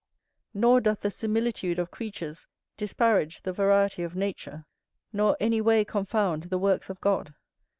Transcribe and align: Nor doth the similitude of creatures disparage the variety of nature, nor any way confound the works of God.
Nor 0.55 0.81
doth 0.81 1.01
the 1.01 1.11
similitude 1.11 1.77
of 1.77 1.91
creatures 1.91 2.47
disparage 2.75 3.43
the 3.43 3.53
variety 3.53 4.01
of 4.01 4.15
nature, 4.15 4.65
nor 5.13 5.37
any 5.39 5.61
way 5.61 5.85
confound 5.85 6.45
the 6.45 6.57
works 6.57 6.89
of 6.89 6.99
God. 7.01 7.35